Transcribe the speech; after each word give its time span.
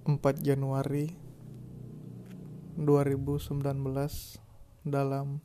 4 0.00 0.16
Januari 0.40 1.12
2019 2.80 3.60
dalam 4.80 5.44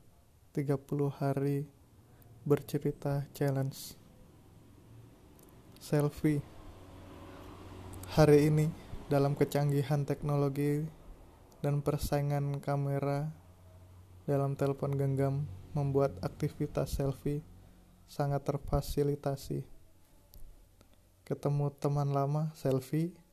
30 0.56 0.80
hari 1.12 1.68
bercerita 2.48 3.28
challenge. 3.36 4.00
Selfie. 5.76 6.40
Hari 8.16 8.48
ini 8.48 8.72
dalam 9.12 9.36
kecanggihan 9.36 10.08
teknologi 10.08 10.88
dan 11.60 11.84
persaingan 11.84 12.64
kamera 12.64 13.28
dalam 14.24 14.56
telepon 14.56 14.96
genggam 14.96 15.52
membuat 15.76 16.16
aktivitas 16.24 16.96
selfie 16.96 17.44
sangat 18.08 18.48
terfasilitasi. 18.48 19.68
Ketemu 21.28 21.76
teman 21.76 22.16
lama 22.16 22.56
selfie 22.56 23.25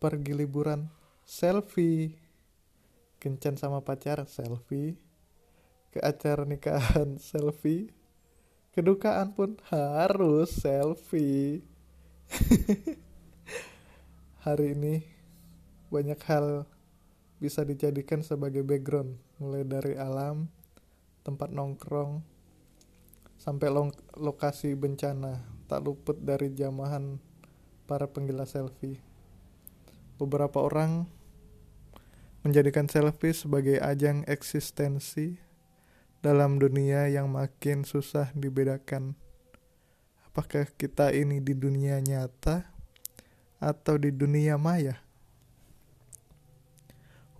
pergi 0.00 0.32
liburan. 0.32 0.88
Selfie. 1.28 2.16
Kencan 3.20 3.60
sama 3.60 3.84
pacar 3.84 4.24
selfie. 4.24 4.96
Ke 5.92 6.00
acara 6.00 6.48
nikahan 6.48 7.20
selfie. 7.28 7.92
Kedukaan 8.72 9.36
pun 9.36 9.60
harus 9.68 10.56
selfie. 10.56 11.60
Hari 14.46 14.72
ini 14.72 15.04
banyak 15.92 16.16
hal 16.24 16.64
bisa 17.36 17.60
dijadikan 17.60 18.24
sebagai 18.24 18.64
background. 18.64 19.20
Mulai 19.36 19.68
dari 19.68 19.94
alam 20.00 20.48
tempat 21.20 21.52
nongkrong 21.52 22.24
sampai 23.36 23.68
lokasi 24.16 24.72
bencana. 24.72 25.44
Tak 25.68 25.84
luput 25.84 26.16
dari 26.16 26.56
jamahan 26.56 27.20
para 27.84 28.08
penggila 28.08 28.48
selfie. 28.48 29.09
Beberapa 30.20 30.60
orang 30.60 31.08
menjadikan 32.44 32.92
selfie 32.92 33.32
sebagai 33.32 33.80
ajang 33.80 34.20
eksistensi 34.28 35.40
dalam 36.20 36.60
dunia 36.60 37.08
yang 37.08 37.32
makin 37.32 37.88
susah 37.88 38.28
dibedakan. 38.36 39.16
Apakah 40.28 40.68
kita 40.76 41.16
ini 41.16 41.40
di 41.40 41.56
dunia 41.56 41.96
nyata 42.04 42.68
atau 43.64 43.96
di 43.96 44.12
dunia 44.12 44.60
maya? 44.60 45.00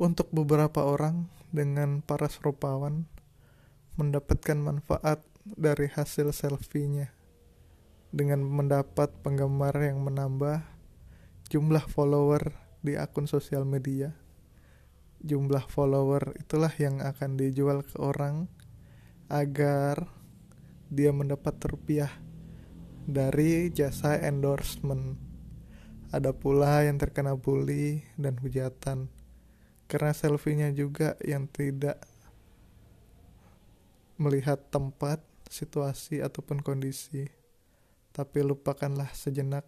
Untuk 0.00 0.32
beberapa 0.32 0.80
orang 0.80 1.28
dengan 1.52 2.00
para 2.00 2.32
serupawan 2.32 3.04
mendapatkan 4.00 4.56
manfaat 4.56 5.20
dari 5.44 5.92
hasil 5.92 6.32
selfie-nya 6.32 7.12
dengan 8.08 8.40
mendapat 8.40 9.12
penggemar 9.20 9.76
yang 9.76 10.00
menambah 10.00 10.64
jumlah 11.52 11.84
follower 11.92 12.69
di 12.80 12.96
akun 12.96 13.28
sosial 13.28 13.68
media. 13.68 14.12
Jumlah 15.20 15.68
follower 15.68 16.36
itulah 16.40 16.72
yang 16.80 17.04
akan 17.04 17.36
dijual 17.36 17.84
ke 17.84 18.00
orang 18.00 18.48
agar 19.28 20.08
dia 20.88 21.12
mendapat 21.12 21.54
rupiah 21.68 22.10
dari 23.04 23.68
jasa 23.70 24.16
endorsement. 24.16 25.20
Ada 26.10 26.34
pula 26.34 26.82
yang 26.82 26.98
terkena 26.98 27.38
bully 27.38 28.02
dan 28.18 28.40
hujatan 28.40 29.12
karena 29.86 30.12
selfie-nya 30.16 30.74
juga 30.74 31.14
yang 31.22 31.46
tidak 31.46 32.02
melihat 34.18 34.58
tempat, 34.72 35.22
situasi 35.46 36.18
ataupun 36.20 36.62
kondisi 36.64 37.40
tapi 38.10 38.42
lupakanlah 38.42 39.10
sejenak 39.14 39.66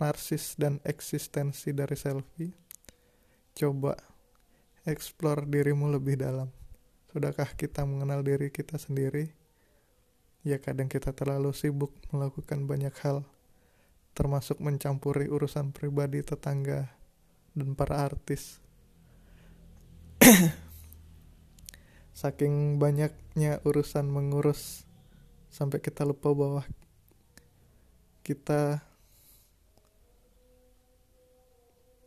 narsis 0.00 0.56
dan 0.56 0.80
eksistensi 0.82 1.76
dari 1.76 1.94
selfie. 1.94 2.56
Coba 3.52 3.92
explore 4.88 5.44
dirimu 5.44 5.92
lebih 5.92 6.16
dalam. 6.16 6.48
Sudahkah 7.12 7.52
kita 7.54 7.84
mengenal 7.84 8.24
diri 8.24 8.48
kita 8.48 8.80
sendiri? 8.80 9.28
Ya 10.40 10.56
kadang 10.56 10.88
kita 10.88 11.12
terlalu 11.12 11.52
sibuk 11.52 11.92
melakukan 12.08 12.64
banyak 12.64 12.96
hal, 13.04 13.28
termasuk 14.16 14.56
mencampuri 14.56 15.28
urusan 15.28 15.76
pribadi 15.76 16.24
tetangga 16.24 16.88
dan 17.52 17.76
para 17.76 18.00
artis. 18.00 18.56
Saking 22.20 22.80
banyaknya 22.80 23.60
urusan 23.68 24.08
mengurus, 24.08 24.88
sampai 25.52 25.84
kita 25.84 26.08
lupa 26.08 26.32
bahwa 26.32 26.62
kita 28.24 28.80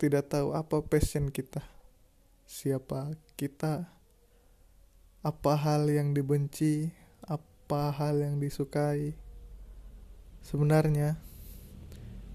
tidak 0.04 0.28
tahu 0.28 0.52
apa 0.52 0.84
passion 0.84 1.32
kita, 1.32 1.64
siapa 2.44 3.16
kita, 3.40 3.88
apa 5.24 5.52
hal 5.56 5.88
yang 5.88 6.12
dibenci, 6.12 6.92
apa 7.24 7.88
hal 7.88 8.20
yang 8.20 8.36
disukai. 8.36 9.16
Sebenarnya, 10.44 11.16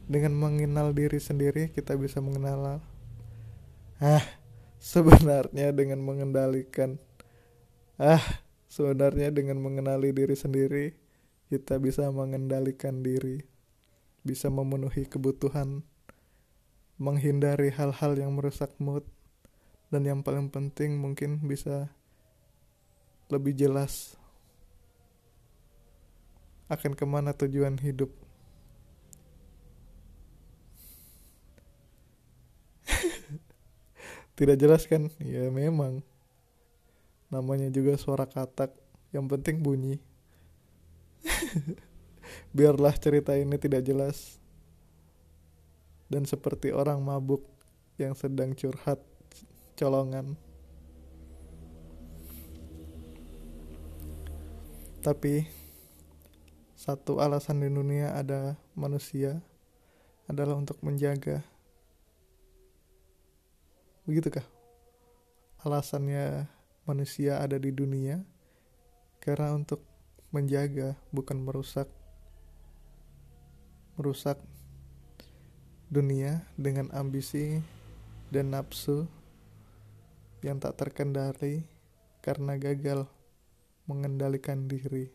dengan 0.09 0.33
mengenal 0.33 0.97
diri 0.97 1.21
sendiri, 1.21 1.69
kita 1.69 1.93
bisa 1.93 2.17
mengenal. 2.25 2.81
Ah, 4.01 4.25
sebenarnya 4.81 5.69
dengan 5.69 6.01
mengendalikan. 6.01 6.97
Ah, 8.01 8.41
sebenarnya 8.65 9.29
dengan 9.29 9.61
mengenali 9.61 10.09
diri 10.09 10.33
sendiri, 10.33 10.97
kita 11.53 11.77
bisa 11.77 12.09
mengendalikan 12.09 13.05
diri 13.05 13.45
bisa 14.23 14.51
memenuhi 14.51 15.07
kebutuhan, 15.07 15.81
menghindari 16.99 17.71
hal-hal 17.71 18.19
yang 18.19 18.35
merusak 18.35 18.69
mood, 18.77 19.07
dan 19.87 20.03
yang 20.03 20.19
paling 20.19 20.51
penting 20.51 20.99
mungkin 20.99 21.39
bisa 21.41 21.87
lebih 23.31 23.55
jelas 23.55 24.19
akan 26.69 26.93
ke 26.93 27.05
mana 27.07 27.33
tujuan 27.33 27.79
hidup. 27.81 28.13
Tidak 34.37 34.59
jelas 34.59 34.85
kan? 34.85 35.09
Ya 35.23 35.49
memang. 35.49 36.05
Namanya 37.33 37.71
juga 37.73 37.97
suara 37.97 38.29
katak, 38.29 38.75
yang 39.15 39.25
penting 39.25 39.63
bunyi. 39.63 39.97
biarlah 42.55 42.95
cerita 42.97 43.35
ini 43.37 43.55
tidak 43.57 43.85
jelas 43.85 44.39
dan 46.09 46.25
seperti 46.25 46.73
orang 46.73 46.99
mabuk 47.05 47.45
yang 48.01 48.17
sedang 48.17 48.57
curhat 48.57 48.97
colongan. 49.77 50.35
Tapi 54.99 55.47
satu 56.75 57.23
alasan 57.23 57.63
di 57.63 57.69
dunia 57.71 58.11
ada 58.17 58.59
manusia 58.75 59.39
adalah 60.27 60.59
untuk 60.59 60.75
menjaga. 60.83 61.45
Begitukah? 64.03 64.43
Alasannya 65.63 66.49
manusia 66.83 67.39
ada 67.39 67.55
di 67.61 67.69
dunia 67.69 68.25
karena 69.21 69.53
untuk 69.53 69.83
menjaga 70.31 70.95
bukan 71.11 71.41
merusak 71.41 71.85
merusak 73.99 74.39
dunia 75.89 76.45
dengan 76.53 76.93
ambisi 76.93 77.57
dan 78.29 78.53
nafsu 78.53 79.09
yang 80.45 80.61
tak 80.61 80.77
terkendali 80.77 81.65
karena 82.21 82.55
gagal 82.61 83.09
mengendalikan 83.89 84.69
diri. 84.69 85.09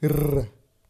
Grrr. 0.00 0.61